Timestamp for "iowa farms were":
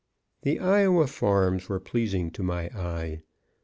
0.59-1.79